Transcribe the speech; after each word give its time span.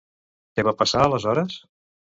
Què 0.55 0.65
va 0.69 0.75
passar 0.81 1.05
aleshores? 1.05 1.63